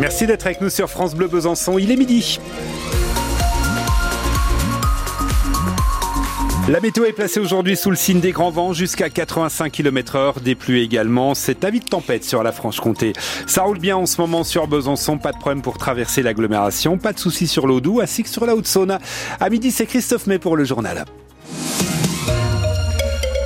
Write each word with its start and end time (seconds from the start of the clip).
Merci 0.00 0.26
d'être 0.26 0.46
avec 0.46 0.62
nous 0.62 0.70
sur 0.70 0.88
France 0.88 1.14
Bleu 1.14 1.28
Besançon. 1.28 1.76
Il 1.76 1.90
est 1.90 1.96
midi. 1.96 2.40
La 6.70 6.80
météo 6.80 7.04
est 7.04 7.12
placée 7.12 7.38
aujourd'hui 7.38 7.76
sous 7.76 7.90
le 7.90 7.96
signe 7.96 8.20
des 8.20 8.32
grands 8.32 8.50
vents 8.50 8.72
jusqu'à 8.72 9.10
85 9.10 9.70
km 9.70 10.16
heure, 10.16 10.40
des 10.40 10.54
pluies 10.54 10.82
également. 10.82 11.34
C'est 11.34 11.64
avis 11.64 11.80
de 11.80 11.84
tempête 11.84 12.24
sur 12.24 12.42
la 12.42 12.50
Franche-Comté. 12.50 13.12
Ça 13.46 13.62
roule 13.62 13.78
bien 13.78 13.98
en 13.98 14.06
ce 14.06 14.18
moment 14.20 14.42
sur 14.42 14.68
Besançon, 14.68 15.18
pas 15.18 15.32
de 15.32 15.38
problème 15.38 15.60
pour 15.60 15.76
traverser 15.76 16.22
l'agglomération, 16.22 16.96
pas 16.96 17.12
de 17.12 17.18
soucis 17.18 17.46
sur 17.46 17.66
l'eau 17.66 17.82
doux, 17.82 18.00
ainsi 18.00 18.22
que 18.22 18.30
sur 18.30 18.46
la 18.46 18.54
Haute-Saône. 18.56 18.98
À 19.38 19.50
midi, 19.50 19.70
c'est 19.70 19.84
Christophe 19.84 20.26
May 20.26 20.38
pour 20.38 20.56
le 20.56 20.64
journal. 20.64 21.04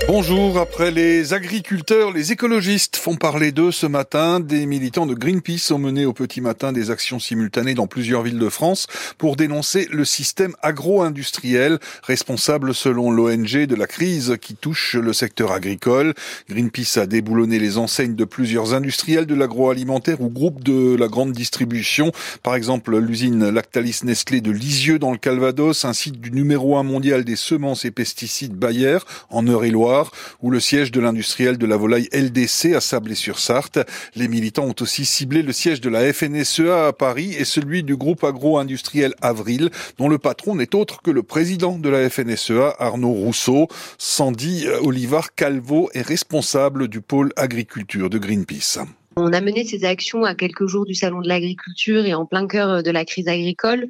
Bonjour, 0.06 0.58
après 0.58 0.90
les 0.90 1.32
agriculteurs, 1.32 2.12
les 2.12 2.30
écologistes 2.30 2.96
font 2.96 3.16
parler 3.16 3.52
d'eux 3.52 3.72
ce 3.72 3.86
matin. 3.86 4.38
Des 4.38 4.66
militants 4.66 5.06
de 5.06 5.14
Greenpeace 5.14 5.72
ont 5.72 5.78
mené 5.78 6.04
au 6.04 6.12
petit 6.12 6.42
matin 6.42 6.72
des 6.72 6.90
actions 6.90 7.18
simultanées 7.18 7.72
dans 7.72 7.86
plusieurs 7.86 8.22
villes 8.22 8.38
de 8.38 8.50
France 8.50 8.86
pour 9.16 9.34
dénoncer 9.34 9.88
le 9.90 10.04
système 10.04 10.54
agro-industriel 10.60 11.78
responsable 12.02 12.74
selon 12.74 13.10
l'ONG 13.10 13.64
de 13.64 13.74
la 13.74 13.86
crise 13.86 14.36
qui 14.42 14.54
touche 14.54 14.94
le 14.94 15.14
secteur 15.14 15.52
agricole. 15.52 16.12
Greenpeace 16.50 16.98
a 17.00 17.06
déboulonné 17.06 17.58
les 17.58 17.78
enseignes 17.78 18.14
de 18.14 18.24
plusieurs 18.26 18.74
industriels 18.74 19.26
de 19.26 19.34
l'agroalimentaire 19.34 20.20
ou 20.20 20.28
groupes 20.28 20.62
de 20.62 20.96
la 20.96 21.08
grande 21.08 21.32
distribution. 21.32 22.12
Par 22.42 22.56
exemple, 22.56 22.94
l'usine 22.98 23.48
Lactalis 23.48 24.00
Nestlé 24.04 24.42
de 24.42 24.50
Lisieux 24.50 24.98
dans 24.98 25.12
le 25.12 25.18
Calvados, 25.18 25.86
un 25.86 25.94
site 25.94 26.20
du 26.20 26.30
numéro 26.30 26.76
un 26.76 26.82
mondial 26.82 27.24
des 27.24 27.36
semences 27.36 27.86
et 27.86 27.90
pesticides 27.90 28.54
Bayer 28.54 28.98
en 29.30 29.46
Eure-et-Loire 29.46 29.93
ou 30.40 30.50
le 30.50 30.60
siège 30.60 30.90
de 30.90 31.00
l'industriel 31.00 31.58
de 31.58 31.66
la 31.66 31.76
volaille 31.76 32.08
LDC 32.12 32.74
à 32.74 32.80
Sablé-sur-Sarthe. 32.80 33.80
Les 34.14 34.28
militants 34.28 34.66
ont 34.66 34.74
aussi 34.80 35.04
ciblé 35.04 35.42
le 35.42 35.52
siège 35.52 35.80
de 35.80 35.88
la 35.88 36.12
FNSEA 36.12 36.88
à 36.88 36.92
Paris 36.92 37.34
et 37.38 37.44
celui 37.44 37.82
du 37.82 37.96
groupe 37.96 38.24
agro-industriel 38.24 39.14
Avril, 39.22 39.70
dont 39.98 40.08
le 40.08 40.18
patron 40.18 40.54
n'est 40.54 40.74
autre 40.74 41.02
que 41.02 41.10
le 41.10 41.22
président 41.22 41.78
de 41.78 41.88
la 41.88 42.08
FNSEA, 42.08 42.74
Arnaud 42.78 43.12
Rousseau. 43.12 43.68
Sandy 43.98 44.66
Olivar 44.82 45.34
Calvo 45.34 45.90
est 45.94 46.02
responsable 46.02 46.88
du 46.88 47.00
pôle 47.00 47.32
agriculture 47.36 48.10
de 48.10 48.18
Greenpeace. 48.18 48.78
On 49.16 49.32
a 49.32 49.40
mené 49.40 49.64
ces 49.64 49.84
actions 49.84 50.24
à 50.24 50.34
quelques 50.34 50.66
jours 50.66 50.84
du 50.84 50.94
salon 50.94 51.20
de 51.20 51.28
l'agriculture 51.28 52.04
et 52.04 52.14
en 52.14 52.26
plein 52.26 52.48
cœur 52.48 52.82
de 52.82 52.90
la 52.90 53.04
crise 53.04 53.28
agricole 53.28 53.88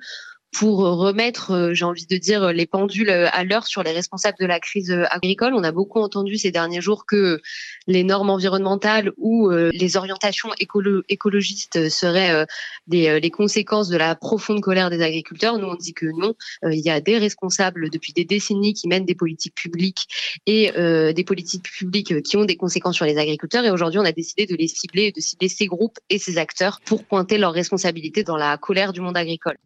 pour 0.54 0.78
remettre, 0.78 1.50
euh, 1.50 1.74
j'ai 1.74 1.84
envie 1.84 2.06
de 2.06 2.16
dire, 2.16 2.52
les 2.52 2.66
pendules 2.66 3.10
euh, 3.10 3.28
à 3.32 3.44
l'heure 3.44 3.66
sur 3.66 3.82
les 3.82 3.90
responsables 3.90 4.38
de 4.38 4.46
la 4.46 4.60
crise 4.60 4.90
euh, 4.92 5.04
agricole. 5.10 5.52
On 5.54 5.64
a 5.64 5.72
beaucoup 5.72 5.98
entendu 5.98 6.36
ces 6.36 6.52
derniers 6.52 6.80
jours 6.80 7.06
que 7.06 7.42
les 7.88 8.04
normes 8.04 8.30
environnementales 8.30 9.12
ou 9.18 9.50
les 9.50 9.96
orientations 9.96 10.50
écologistes 10.58 11.88
seraient 11.90 12.46
des, 12.86 13.20
les 13.20 13.30
conséquences 13.30 13.88
de 13.88 13.96
la 13.96 14.14
profonde 14.14 14.60
colère 14.60 14.90
des 14.90 15.02
agriculteurs. 15.02 15.58
Nous, 15.58 15.66
on 15.66 15.74
dit 15.74 15.92
que 15.92 16.06
non. 16.06 16.34
Il 16.62 16.80
y 16.80 16.88
a 16.88 17.00
des 17.00 17.18
responsables 17.18 17.90
depuis 17.90 18.12
des 18.12 18.24
décennies 18.24 18.72
qui 18.72 18.88
mènent 18.88 19.04
des 19.04 19.14
politiques 19.14 19.54
publiques 19.54 20.06
et 20.46 20.72
des 21.12 21.24
politiques 21.24 21.64
publiques 21.64 22.22
qui 22.22 22.36
ont 22.36 22.44
des 22.44 22.56
conséquences 22.56 22.96
sur 22.96 23.04
les 23.04 23.18
agriculteurs. 23.18 23.64
Et 23.64 23.70
aujourd'hui, 23.70 23.98
on 23.98 24.04
a 24.04 24.12
décidé 24.12 24.46
de 24.46 24.56
les 24.56 24.68
cibler, 24.68 25.12
de 25.12 25.20
cibler 25.20 25.48
ces 25.48 25.66
groupes 25.66 25.98
et 26.08 26.18
ces 26.18 26.38
acteurs 26.38 26.80
pour 26.84 27.04
pointer 27.04 27.36
leurs 27.36 27.52
responsabilités 27.52 28.24
dans 28.24 28.36
la 28.36 28.56
colère 28.56 28.94
du 28.94 29.00
monde 29.00 29.16
agricole. 29.16 29.58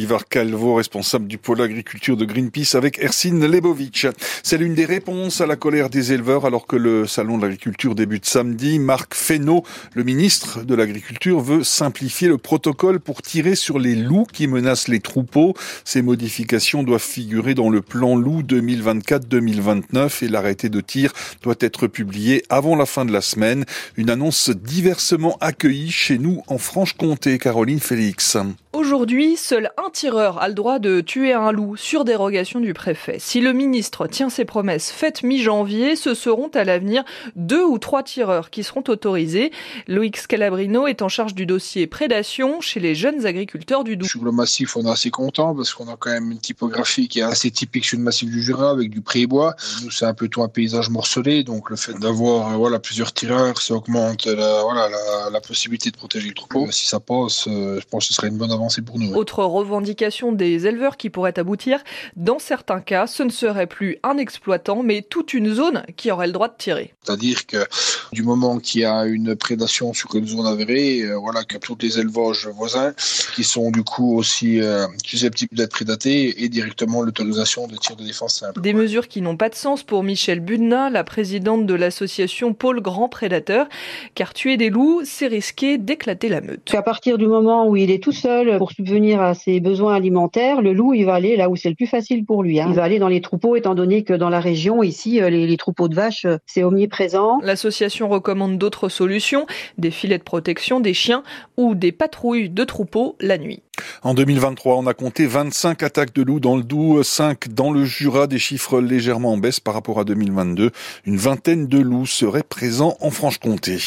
Olivar 0.00 0.28
Calvo, 0.28 0.76
responsable 0.76 1.26
du 1.26 1.36
pôle 1.36 1.60
agriculture 1.60 2.16
de 2.16 2.24
Greenpeace 2.24 2.74
avec 2.74 2.98
Ersine 3.00 3.46
Lebovic. 3.46 4.06
C'est 4.42 4.56
l'une 4.56 4.72
des 4.72 4.86
réponses 4.86 5.42
à 5.42 5.46
la 5.46 5.56
colère 5.56 5.90
des 5.90 6.14
éleveurs 6.14 6.46
alors 6.46 6.66
que 6.66 6.76
le 6.76 7.06
salon 7.06 7.36
de 7.36 7.42
l'agriculture 7.42 7.94
débute 7.94 8.24
samedi. 8.24 8.78
Marc 8.78 9.14
Fesneau, 9.14 9.62
le 9.92 10.02
ministre 10.02 10.62
de 10.62 10.74
l'agriculture, 10.74 11.40
veut 11.40 11.64
simplifier 11.64 12.28
le 12.28 12.38
protocole 12.38 12.98
pour 12.98 13.20
tirer 13.20 13.54
sur 13.54 13.78
les 13.78 13.94
loups 13.94 14.24
qui 14.32 14.46
menacent 14.46 14.88
les 14.88 15.00
troupeaux. 15.00 15.52
Ces 15.84 16.00
modifications 16.00 16.82
doivent 16.82 17.02
figurer 17.02 17.52
dans 17.52 17.68
le 17.68 17.82
plan 17.82 18.16
loup 18.16 18.40
2024-2029 18.40 20.24
et 20.24 20.28
l'arrêté 20.28 20.70
de 20.70 20.80
tir 20.80 21.12
doit 21.42 21.56
être 21.60 21.88
publié 21.88 22.42
avant 22.48 22.74
la 22.74 22.86
fin 22.86 23.04
de 23.04 23.12
la 23.12 23.20
semaine. 23.20 23.66
Une 23.98 24.08
annonce 24.08 24.48
diversement 24.48 25.36
accueillie 25.42 25.90
chez 25.90 26.16
nous 26.16 26.42
en 26.46 26.56
Franche-Comté. 26.56 27.36
Caroline 27.36 27.80
Félix. 27.80 28.38
Aujourd'hui, 28.72 29.36
seul 29.36 29.72
un 29.76 29.89
tireur 29.90 30.40
a 30.42 30.48
le 30.48 30.54
droit 30.54 30.78
de 30.78 31.00
tuer 31.00 31.32
un 31.32 31.52
loup 31.52 31.76
sur 31.76 32.04
dérogation 32.04 32.60
du 32.60 32.72
préfet. 32.74 33.16
Si 33.18 33.40
le 33.40 33.52
ministre 33.52 34.06
tient 34.06 34.30
ses 34.30 34.44
promesses 34.44 34.90
faites 34.90 35.22
mi-janvier, 35.22 35.96
ce 35.96 36.14
seront 36.14 36.48
à 36.54 36.64
l'avenir 36.64 37.04
deux 37.36 37.64
ou 37.64 37.78
trois 37.78 38.02
tireurs 38.02 38.50
qui 38.50 38.62
seront 38.62 38.84
autorisés. 38.88 39.50
Loïc 39.88 40.16
Scalabrino 40.16 40.86
est 40.86 41.02
en 41.02 41.08
charge 41.08 41.34
du 41.34 41.46
dossier 41.46 41.86
prédation 41.86 42.60
chez 42.60 42.80
les 42.80 42.94
jeunes 42.94 43.26
agriculteurs 43.26 43.84
du 43.84 43.96
Doubs. 43.96 44.08
Sur 44.08 44.24
le 44.24 44.32
massif, 44.32 44.76
on 44.76 44.86
est 44.86 44.90
assez 44.90 45.10
content 45.10 45.54
parce 45.54 45.74
qu'on 45.74 45.88
a 45.88 45.96
quand 45.98 46.10
même 46.10 46.30
une 46.30 46.38
typographie 46.38 47.08
qui 47.08 47.20
est 47.20 47.22
assez 47.22 47.50
typique 47.50 47.84
sur 47.84 47.98
le 47.98 48.04
massif 48.04 48.30
du 48.30 48.42
Jura 48.42 48.70
avec 48.70 48.90
du 48.90 49.00
pré-bois. 49.00 49.56
Nous, 49.82 49.90
c'est 49.90 50.06
un 50.06 50.14
peu 50.14 50.28
tout 50.28 50.42
un 50.42 50.48
paysage 50.48 50.90
morcelé, 50.90 51.42
donc 51.42 51.70
le 51.70 51.76
fait 51.76 51.98
d'avoir 51.98 52.52
euh, 52.52 52.56
voilà 52.56 52.78
plusieurs 52.78 53.12
tireurs, 53.12 53.60
ça 53.60 53.74
augmente 53.74 54.26
la, 54.26 54.62
voilà 54.62 54.88
la, 55.32 55.40
possibilité 55.40 55.90
de 55.90 55.96
protéger 55.96 56.28
le 56.28 56.34
troupeau. 56.34 56.70
Si 56.70 56.86
ça 56.86 57.00
passe, 57.00 57.48
euh, 57.48 57.80
je 57.80 57.86
pense 57.86 58.04
que 58.04 58.08
ce 58.08 58.14
serait 58.14 58.28
une 58.28 58.36
bonne 58.36 58.50
pour 58.84 58.98
nous. 58.98 59.14
Autre 59.14 59.42
revendication 59.70 60.32
des 60.32 60.66
éleveurs 60.66 60.96
qui 60.96 61.10
pourrait 61.10 61.38
aboutir, 61.38 61.82
dans 62.16 62.38
certains 62.38 62.80
cas, 62.80 63.06
ce 63.06 63.22
ne 63.22 63.30
serait 63.30 63.68
plus 63.68 63.98
un 64.02 64.18
exploitant, 64.18 64.82
mais 64.82 65.02
toute 65.02 65.32
une 65.32 65.54
zone 65.54 65.84
qui 65.96 66.10
aurait 66.10 66.26
le 66.26 66.32
droit 66.32 66.48
de 66.48 66.56
tirer. 66.58 66.92
C'est-à-dire 67.02 67.46
que 67.46 67.64
du 68.12 68.22
moment 68.22 68.58
qu'il 68.58 68.82
y 68.82 68.84
a 68.84 69.04
une 69.04 69.36
prédation 69.36 69.94
sur 69.94 70.14
une 70.14 70.26
zone 70.26 70.46
avérée, 70.46 71.02
euh, 71.02 71.16
voilà, 71.16 71.44
que 71.44 71.56
tous 71.56 71.76
les 71.80 71.98
élevages 71.98 72.48
voisins 72.48 72.92
qui 73.34 73.44
sont 73.44 73.70
du 73.70 73.84
coup 73.84 74.16
aussi 74.16 74.60
euh, 74.60 74.86
susceptibles 75.04 75.56
d'être 75.56 75.70
prédatés 75.70 76.42
et 76.42 76.48
directement 76.48 77.02
l'autorisation 77.02 77.68
de 77.68 77.76
tir 77.76 77.96
de 77.96 78.04
défense 78.04 78.40
simple. 78.40 78.60
Des 78.60 78.74
mesures 78.74 79.06
qui 79.06 79.22
n'ont 79.22 79.36
pas 79.36 79.48
de 79.48 79.54
sens 79.54 79.82
pour 79.84 80.02
Michel 80.02 80.40
Budna, 80.40 80.90
la 80.90 81.04
présidente 81.04 81.66
de 81.66 81.74
l'association 81.74 82.54
Pôle 82.54 82.80
Grand 82.80 83.08
Prédateur, 83.08 83.68
car 84.14 84.34
tuer 84.34 84.56
des 84.56 84.70
loups, 84.70 85.02
c'est 85.04 85.28
risquer 85.28 85.78
d'éclater 85.78 86.28
la 86.28 86.40
meute. 86.40 86.74
À 86.74 86.82
partir 86.82 87.18
du 87.18 87.26
moment 87.26 87.68
où 87.68 87.76
il 87.76 87.90
est 87.90 88.02
tout 88.02 88.12
seul 88.12 88.58
pour 88.58 88.72
subvenir 88.72 89.20
à 89.20 89.34
ses 89.34 89.59
besoins 89.60 89.94
alimentaires, 89.94 90.62
le 90.62 90.72
loup, 90.72 90.94
il 90.94 91.04
va 91.04 91.14
aller 91.14 91.36
là 91.36 91.48
où 91.48 91.56
c'est 91.56 91.68
le 91.68 91.74
plus 91.74 91.86
facile 91.86 92.24
pour 92.24 92.42
lui. 92.42 92.60
Hein. 92.60 92.66
Il 92.68 92.74
va 92.74 92.82
aller 92.82 92.98
dans 92.98 93.08
les 93.08 93.20
troupeaux, 93.20 93.56
étant 93.56 93.74
donné 93.74 94.02
que 94.02 94.14
dans 94.14 94.28
la 94.28 94.40
région, 94.40 94.82
ici, 94.82 95.20
euh, 95.20 95.30
les, 95.30 95.46
les 95.46 95.56
troupeaux 95.56 95.88
de 95.88 95.94
vaches, 95.94 96.24
euh, 96.24 96.38
c'est 96.46 96.62
omniprésent. 96.62 97.38
L'association 97.42 98.08
recommande 98.08 98.58
d'autres 98.58 98.88
solutions, 98.88 99.46
des 99.78 99.90
filets 99.90 100.18
de 100.18 100.22
protection, 100.22 100.80
des 100.80 100.94
chiens 100.94 101.22
ou 101.56 101.74
des 101.74 101.92
patrouilles 101.92 102.50
de 102.50 102.64
troupeaux 102.64 103.16
la 103.20 103.38
nuit. 103.38 103.62
En 104.02 104.14
2023, 104.14 104.76
on 104.76 104.86
a 104.86 104.94
compté 104.94 105.26
25 105.26 105.82
attaques 105.82 106.14
de 106.14 106.22
loups 106.22 106.40
dans 106.40 106.56
le 106.56 106.62
Doubs, 106.62 107.02
5 107.02 107.48
dans 107.48 107.72
le 107.72 107.84
Jura, 107.84 108.26
des 108.26 108.38
chiffres 108.38 108.80
légèrement 108.80 109.32
en 109.32 109.36
baisse 109.36 109.60
par 109.60 109.74
rapport 109.74 110.00
à 110.00 110.04
2022. 110.04 110.70
Une 111.06 111.16
vingtaine 111.16 111.66
de 111.66 111.78
loups 111.78 112.06
seraient 112.06 112.42
présents 112.42 112.96
en 113.00 113.10
Franche-Comté. 113.10 113.78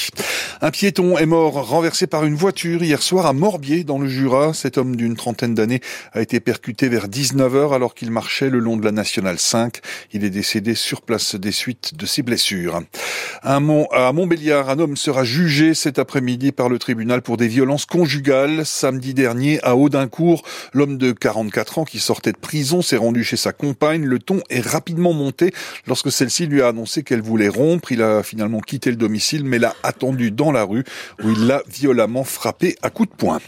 Un 0.62 0.72
piéton 0.72 1.18
est 1.18 1.26
mort 1.26 1.68
renversé 1.68 2.08
par 2.08 2.26
une 2.26 2.36
voiture 2.36 2.84
hier 2.84 3.02
soir 3.02 3.26
à 3.26 3.34
Morbier 3.34 3.84
dans 3.84 4.00
le 4.00 4.08
Jura. 4.08 4.54
Cet 4.54 4.78
homme 4.78 4.96
d'une 4.96 5.16
trentaine 5.16 5.56
d'années 5.56 5.82
a 6.14 6.22
été 6.22 6.40
percuté 6.40 6.90
vers 6.90 7.08
19h 7.08 7.74
alors 7.74 7.94
qu'il 7.94 8.12
marchait 8.12 8.50
le 8.50 8.60
long 8.60 8.78
de 8.78 8.86
la 8.86 8.92
Nationale 8.92 9.40
5. 9.40 9.80
Il 10.14 10.24
est 10.24 10.30
décédé 10.30 10.76
sur 10.76 11.02
place 11.02 11.36
des 11.36 11.52
suites 11.52 11.96
de 11.96 12.06
ses 12.06 12.22
blessures. 12.22 12.82
Un 13.44 13.64
à 13.92 14.12
Montbéliard, 14.12 14.70
un 14.70 14.80
homme 14.80 14.98
sera 14.98 15.24
jugé 15.24 15.74
cet 15.74 16.00
après-midi 16.00 16.52
par 16.52 16.70
le 16.70 16.80
tribunal 16.80 17.22
pour 17.22 17.38
des 17.38 17.48
violences 17.48 17.86
conjugales. 17.86 18.66
Samedi 18.66 19.14
dernier, 19.14 19.60
à 19.64 19.76
Audincourt, 19.84 20.44
l'homme 20.74 20.98
de 20.98 21.12
44 21.12 21.80
ans 21.80 21.86
qui 21.86 22.00
sortait 22.00 22.32
de 22.32 22.38
prison 22.38 22.82
s'est 22.82 22.98
rendu 22.98 23.24
chez 23.24 23.38
sa 23.38 23.52
compagne. 23.52 24.06
Le 24.06 24.20
ton 24.20 24.42
est 24.50 24.66
rapidement 24.66 25.14
monté 25.14 25.54
lorsque 25.88 26.12
celle-ci 26.12 26.46
lui 26.46 26.62
a 26.62 26.70
annoncé 26.70 27.04
qu'elle 27.04 27.22
voulait 27.22 27.50
rompre. 27.50 27.92
Il 27.92 28.02
a 28.02 28.24
finalement 28.24 28.60
quitté 28.60 28.90
le 28.90 28.96
domicile 28.96 29.44
mais 29.44 29.60
l'a 29.60 29.76
attendu 29.84 30.32
dans 30.32 30.52
la 30.52 30.64
rue 30.64 30.84
où 31.24 31.32
il 31.32 31.48
l'a 31.48 31.62
violemment 31.70 32.24
frappé 32.24 32.76
à 32.82 32.90
coups 32.90 33.10
de 33.10 33.16
poing. 33.16 33.40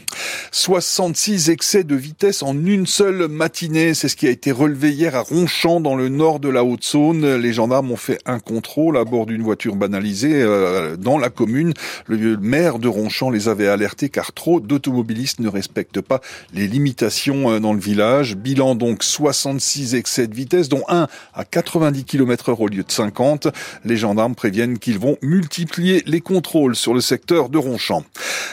66 0.52 1.50
excès 1.50 1.84
de 1.84 1.96
vitesse 1.96 2.44
en 2.44 2.54
une 2.66 2.86
seule 2.86 3.28
matinée, 3.28 3.94
c'est 3.94 4.08
ce 4.08 4.16
qui 4.16 4.28
a 4.28 4.30
été 4.30 4.52
relevé 4.52 4.92
hier 4.92 5.16
à 5.16 5.22
Ronchamp 5.22 5.80
dans 5.80 5.96
le 5.96 6.10
nord 6.10 6.40
de 6.40 6.50
la 6.50 6.64
Haute-Saône. 6.64 7.36
Les 7.36 7.54
gendarmes 7.54 7.92
ont 7.92 7.98
fait 7.98 8.20
un 8.26 8.40
contrôle 8.40 8.98
à 8.98 9.04
bord 9.04 9.26
d'une 9.26 9.42
voiture 9.42 9.76
banalisée 9.76 10.42
euh, 10.42 10.96
dans 10.98 11.18
la 11.18 11.30
commune. 11.30 11.74
Le 12.08 12.38
maire 12.38 12.80
de 12.80 12.88
Ronchamp 12.88 13.30
les 13.30 13.50
avait 13.50 13.68
alertés 13.68 14.10
car 14.10 14.34
trop 14.34 14.60
d'automobilistes 14.60 15.40
ne 15.40 15.50
respectent 15.50 16.02
pas 16.02 16.22
les 16.54 16.68
limitations 16.68 17.52
euh, 17.52 17.60
dans 17.60 17.74
le 17.74 17.80
village. 17.80 18.36
Bilan 18.36 18.76
donc 18.76 19.04
66 19.04 19.96
excès 19.96 20.28
de 20.28 20.36
vitesse, 20.36 20.70
dont 20.70 20.84
un 20.88 21.08
à 21.34 21.46
90 21.46 22.04
km 22.04 22.50
heure 22.50 22.62
au 22.62 22.68
lieu 22.68 22.84
de 22.84 22.92
50. 22.92 23.48
Les 23.84 23.98
gendarmes 23.98 24.36
préviennent 24.36 24.80
qu'ils 24.80 25.00
vont 25.00 25.18
multiplier 25.22 26.04
les 26.06 26.22
contrôles 26.22 26.76
sur 26.76 26.94
le 26.94 27.02
secteur 27.02 27.50
de 27.50 27.58
Ronchamp. 27.58 28.04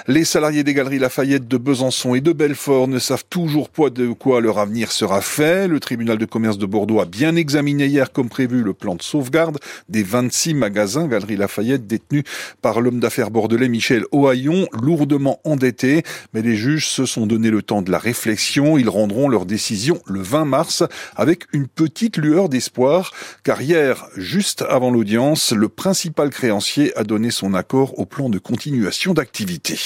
Les 0.08 0.24
salariés 0.24 0.64
des 0.64 0.74
Galeries 0.74 0.98
Lafayette 0.98 1.48
de 1.48 1.56
Besançon 1.56 2.14
et 2.14 2.20
de 2.20 2.32
Belfort 2.32 2.88
ne 2.88 2.98
savent 2.98 3.24
toujours 3.28 3.68
pas 3.68 3.90
de 3.90 4.08
quoi 4.12 4.40
leur 4.40 4.58
avenir 4.58 4.90
sera 4.90 5.20
fait. 5.20 5.68
Le 5.68 5.80
tribunal 5.80 6.18
de 6.18 6.24
commerce 6.24 6.58
de 6.58 6.66
Bordeaux 6.66 7.00
a 7.00 7.04
bien 7.04 7.36
examiné 7.36 7.86
hier 7.86 8.12
comme 8.12 8.28
prévu 8.28 8.62
le 8.62 8.72
plan 8.72 8.94
de 8.94 9.02
sauvegarde 9.02 9.58
des 9.88 10.02
26 10.02 10.54
magasins 10.54 11.06
Galerie 11.06 11.36
Lafayette 11.36 11.86
détenus 11.86 12.24
par 12.60 12.80
l'homme 12.80 13.00
d'affaires 13.00 13.30
bordelais 13.30 13.68
Michel 13.68 14.04
Ohaillon, 14.12 14.66
lourdement 14.72 15.40
endetté. 15.44 16.02
Mais 16.34 16.42
les 16.42 16.56
juges 16.56 16.88
se 16.88 17.06
sont 17.06 17.26
donné 17.26 17.50
le 17.52 17.62
temps 17.62 17.82
de 17.82 17.92
la 17.92 17.98
réflexion. 17.98 18.78
Ils 18.78 18.88
rendront 18.88 19.28
leur 19.28 19.46
décision 19.46 20.02
le 20.06 20.20
20 20.20 20.44
mars 20.46 20.82
avec 21.14 21.44
une 21.52 21.68
petite 21.68 22.16
lueur 22.16 22.48
d'espoir 22.48 23.12
car 23.44 23.62
hier, 23.62 24.06
juste 24.16 24.64
avant 24.68 24.90
l'audience, 24.90 25.52
le 25.52 25.68
principal 25.68 26.30
créancier 26.30 26.96
a 26.96 27.04
donné 27.04 27.30
son 27.30 27.54
accord 27.54 27.98
au 27.98 28.06
plan 28.06 28.28
de 28.28 28.38
continuation 28.38 29.12
d'activité. 29.14 29.78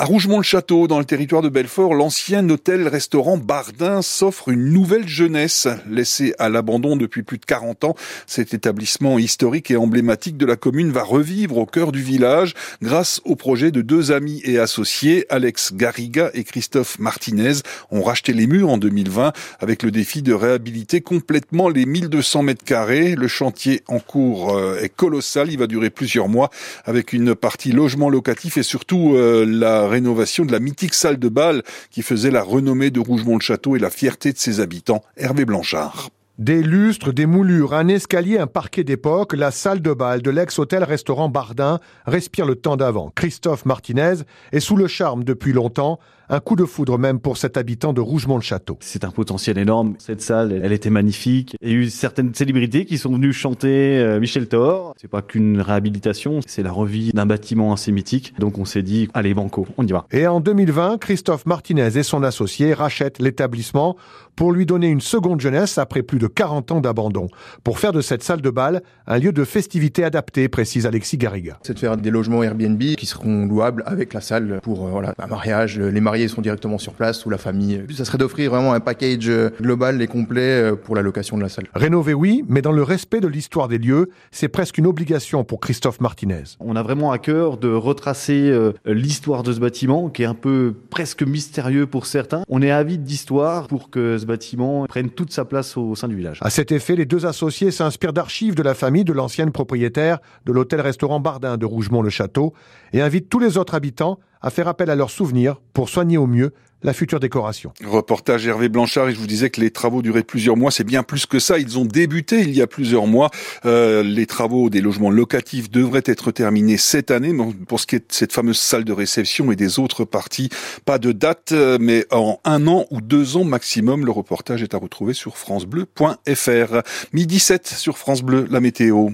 À 0.00 0.04
Rougemont-le-Château, 0.04 0.86
dans 0.86 1.00
le 1.00 1.04
territoire 1.04 1.42
de 1.42 1.48
Belfort, 1.48 1.92
l'ancien 1.92 2.48
hôtel-restaurant 2.48 3.36
Bardin 3.36 4.00
s'offre 4.00 4.48
une 4.48 4.70
nouvelle 4.70 5.08
jeunesse. 5.08 5.66
Laissé 5.90 6.36
à 6.38 6.48
l'abandon 6.48 6.94
depuis 6.94 7.24
plus 7.24 7.38
de 7.38 7.44
40 7.44 7.82
ans, 7.82 7.96
cet 8.24 8.54
établissement 8.54 9.18
historique 9.18 9.72
et 9.72 9.76
emblématique 9.76 10.36
de 10.36 10.46
la 10.46 10.54
commune 10.54 10.92
va 10.92 11.02
revivre 11.02 11.58
au 11.58 11.66
cœur 11.66 11.90
du 11.90 12.00
village 12.00 12.54
grâce 12.80 13.20
au 13.24 13.34
projet 13.34 13.72
de 13.72 13.82
deux 13.82 14.12
amis 14.12 14.40
et 14.44 14.60
associés, 14.60 15.26
Alex 15.30 15.72
Garriga 15.74 16.30
et 16.32 16.44
Christophe 16.44 17.00
Martinez, 17.00 17.54
ont 17.90 18.02
racheté 18.04 18.32
les 18.32 18.46
murs 18.46 18.70
en 18.70 18.78
2020 18.78 19.32
avec 19.58 19.82
le 19.82 19.90
défi 19.90 20.22
de 20.22 20.32
réhabiliter 20.32 21.00
complètement 21.00 21.68
les 21.68 21.86
1200 21.86 22.44
mètres 22.44 22.64
carrés. 22.64 23.16
Le 23.16 23.26
chantier 23.26 23.82
en 23.88 23.98
cours 23.98 24.56
euh, 24.56 24.78
est 24.80 24.94
colossal, 24.94 25.50
il 25.50 25.58
va 25.58 25.66
durer 25.66 25.90
plusieurs 25.90 26.28
mois 26.28 26.50
avec 26.84 27.12
une 27.12 27.34
partie 27.34 27.72
logement 27.72 28.08
locatif 28.08 28.58
et 28.58 28.62
surtout 28.62 29.16
euh, 29.16 29.44
la 29.44 29.87
rénovation 29.88 30.44
de 30.44 30.52
la 30.52 30.60
mythique 30.60 30.94
salle 30.94 31.18
de 31.18 31.28
bal 31.28 31.62
qui 31.90 32.02
faisait 32.02 32.30
la 32.30 32.42
renommée 32.42 32.90
de 32.90 33.00
Rougemont-le-Château 33.00 33.76
et 33.76 33.78
la 33.78 33.90
fierté 33.90 34.32
de 34.32 34.38
ses 34.38 34.60
habitants, 34.60 35.02
Hervé 35.16 35.44
Blanchard. 35.44 36.10
Des 36.38 36.62
lustres, 36.62 37.12
des 37.12 37.26
moulures, 37.26 37.74
un 37.74 37.88
escalier, 37.88 38.38
un 38.38 38.46
parquet 38.46 38.84
d'époque, 38.84 39.32
la 39.32 39.50
salle 39.50 39.82
de 39.82 39.92
bal 39.92 40.22
de 40.22 40.30
l'ex-hôtel-restaurant 40.30 41.28
Bardin 41.28 41.80
respire 42.06 42.46
le 42.46 42.54
temps 42.54 42.76
d'avant. 42.76 43.10
Christophe 43.16 43.64
Martinez 43.64 44.22
est 44.52 44.60
sous 44.60 44.76
le 44.76 44.86
charme 44.86 45.24
depuis 45.24 45.52
longtemps, 45.52 45.98
un 46.30 46.40
coup 46.40 46.56
de 46.56 46.64
foudre 46.64 46.98
même 46.98 47.20
pour 47.20 47.36
cet 47.36 47.56
habitant 47.56 47.92
de 47.92 48.00
Rougemont-le-Château. 48.00 48.76
C'est 48.80 49.04
un 49.04 49.10
potentiel 49.10 49.58
énorme. 49.58 49.94
Cette 49.98 50.20
salle, 50.20 50.60
elle 50.62 50.72
était 50.72 50.90
magnifique. 50.90 51.56
Il 51.62 51.68
y 51.68 51.72
a 51.72 51.74
eu 51.76 51.90
certaines 51.90 52.34
célébrités 52.34 52.84
qui 52.84 52.98
sont 52.98 53.12
venues 53.12 53.32
chanter 53.32 53.98
euh, 53.98 54.20
Michel 54.20 54.48
Thor. 54.48 54.94
C'est 55.00 55.08
pas 55.08 55.22
qu'une 55.22 55.60
réhabilitation, 55.60 56.40
c'est 56.46 56.62
la 56.62 56.72
revie 56.72 57.12
d'un 57.12 57.26
bâtiment 57.26 57.72
assez 57.72 57.92
mythique. 57.92 58.34
Donc 58.38 58.58
on 58.58 58.64
s'est 58.64 58.82
dit, 58.82 59.08
allez 59.14 59.34
banco, 59.34 59.66
on 59.76 59.86
y 59.86 59.92
va. 59.92 60.06
Et 60.10 60.26
en 60.26 60.40
2020, 60.40 60.98
Christophe 60.98 61.46
Martinez 61.46 61.96
et 61.96 62.02
son 62.02 62.22
associé 62.22 62.74
rachètent 62.74 63.18
l'établissement 63.20 63.96
pour 64.36 64.52
lui 64.52 64.66
donner 64.66 64.88
une 64.88 65.00
seconde 65.00 65.40
jeunesse 65.40 65.78
après 65.78 66.02
plus 66.02 66.18
de 66.18 66.28
40 66.28 66.72
ans 66.72 66.80
d'abandon. 66.80 67.28
Pour 67.64 67.78
faire 67.78 67.92
de 67.92 68.00
cette 68.00 68.22
salle 68.22 68.40
de 68.40 68.50
bal 68.50 68.82
un 69.06 69.18
lieu 69.18 69.32
de 69.32 69.44
festivité 69.44 70.04
adapté, 70.04 70.48
précise 70.48 70.86
Alexis 70.86 71.16
Garriga. 71.16 71.58
C'est 71.62 71.74
de 71.74 71.78
faire 71.78 71.96
des 71.96 72.10
logements 72.10 72.42
Airbnb 72.42 72.80
qui 72.80 73.06
seront 73.06 73.46
louables 73.46 73.82
avec 73.86 74.12
la 74.12 74.20
salle 74.20 74.60
pour 74.62 74.86
euh, 74.86 74.90
voilà, 74.90 75.14
un 75.18 75.26
mariage, 75.26 75.80
les 75.80 76.00
mariés 76.00 76.17
sont 76.26 76.42
directement 76.42 76.78
sur 76.78 76.94
place 76.94 77.24
ou 77.26 77.30
la 77.30 77.38
famille. 77.38 77.82
Ça 77.94 78.04
serait 78.04 78.18
d'offrir 78.18 78.50
vraiment 78.50 78.72
un 78.72 78.80
package 78.80 79.28
euh, 79.28 79.50
global 79.60 80.02
et 80.02 80.06
complet 80.06 80.72
euh, 80.72 80.74
pour 80.74 80.96
la 80.96 81.02
location 81.02 81.36
de 81.36 81.42
la 81.42 81.48
salle. 81.48 81.66
Rénover, 81.74 82.14
oui, 82.14 82.44
mais 82.48 82.62
dans 82.62 82.72
le 82.72 82.82
respect 82.82 83.20
de 83.20 83.28
l'histoire 83.28 83.68
des 83.68 83.78
lieux, 83.78 84.10
c'est 84.30 84.48
presque 84.48 84.78
une 84.78 84.86
obligation 84.86 85.44
pour 85.44 85.60
Christophe 85.60 86.00
Martinez. 86.00 86.44
On 86.60 86.74
a 86.74 86.82
vraiment 86.82 87.12
à 87.12 87.18
cœur 87.18 87.58
de 87.58 87.68
retracer 87.68 88.50
euh, 88.50 88.72
l'histoire 88.84 89.42
de 89.42 89.52
ce 89.52 89.60
bâtiment, 89.60 90.08
qui 90.08 90.22
est 90.22 90.26
un 90.26 90.34
peu 90.34 90.74
presque 90.90 91.22
mystérieux 91.22 91.86
pour 91.86 92.06
certains. 92.06 92.42
On 92.48 92.62
est 92.62 92.70
avide 92.70 93.04
d'histoire 93.04 93.68
pour 93.68 93.90
que 93.90 94.18
ce 94.18 94.26
bâtiment 94.26 94.86
prenne 94.86 95.10
toute 95.10 95.32
sa 95.32 95.44
place 95.44 95.76
au 95.76 95.94
sein 95.94 96.08
du 96.08 96.16
village. 96.16 96.38
À 96.42 96.50
cet 96.50 96.72
effet, 96.72 96.96
les 96.96 97.06
deux 97.06 97.26
associés 97.26 97.70
s'inspirent 97.70 98.12
d'archives 98.12 98.54
de 98.54 98.62
la 98.62 98.74
famille 98.74 99.04
de 99.04 99.12
l'ancienne 99.12 99.52
propriétaire 99.52 100.18
de 100.46 100.52
l'hôtel-restaurant 100.52 101.20
Bardin 101.20 101.56
de 101.56 101.66
Rougemont-le-Château 101.66 102.54
et 102.92 103.02
invitent 103.02 103.28
tous 103.28 103.38
les 103.38 103.58
autres 103.58 103.74
habitants 103.74 104.18
à 104.42 104.50
faire 104.50 104.68
appel 104.68 104.90
à 104.90 104.96
leurs 104.96 105.10
souvenirs 105.10 105.60
pour 105.72 105.88
soigner 105.88 106.18
au 106.18 106.26
mieux 106.26 106.52
la 106.82 106.92
future 106.92 107.18
décoration. 107.20 107.72
Reportage 107.84 108.46
Hervé 108.46 108.68
Blanchard 108.68 109.08
et 109.08 109.14
je 109.14 109.18
vous 109.18 109.26
disais 109.26 109.50
que 109.50 109.60
les 109.60 109.70
travaux 109.70 110.02
duraient 110.02 110.22
plusieurs 110.22 110.56
mois, 110.56 110.70
c'est 110.70 110.84
bien 110.84 111.02
plus 111.02 111.26
que 111.26 111.38
ça. 111.38 111.58
Ils 111.58 111.78
ont 111.78 111.84
débuté 111.84 112.40
il 112.40 112.54
y 112.54 112.62
a 112.62 112.66
plusieurs 112.66 113.06
mois. 113.06 113.30
Euh, 113.64 114.02
les 114.02 114.26
travaux 114.26 114.70
des 114.70 114.80
logements 114.80 115.10
locatifs 115.10 115.70
devraient 115.70 116.04
être 116.04 116.30
terminés 116.30 116.76
cette 116.76 117.10
année. 117.10 117.34
Pour 117.66 117.80
ce 117.80 117.86
qui 117.86 117.96
est 117.96 117.98
de 117.98 118.04
cette 118.12 118.32
fameuse 118.32 118.58
salle 118.58 118.84
de 118.84 118.92
réception 118.92 119.50
et 119.50 119.56
des 119.56 119.78
autres 119.78 120.04
parties, 120.04 120.50
pas 120.84 120.98
de 120.98 121.12
date, 121.12 121.50
euh, 121.52 121.78
mais 121.80 122.06
en 122.10 122.38
un 122.44 122.66
an 122.66 122.86
ou 122.90 123.00
deux 123.00 123.36
ans 123.36 123.44
maximum. 123.44 124.04
Le 124.04 124.12
reportage 124.12 124.62
est 124.62 124.74
à 124.74 124.78
retrouver 124.78 125.14
sur 125.14 125.36
francebleu.fr. 125.36 126.82
Midi 127.12 127.38
7 127.38 127.66
sur 127.66 127.98
France 127.98 128.22
Bleu, 128.22 128.46
la 128.50 128.60
météo. 128.60 129.10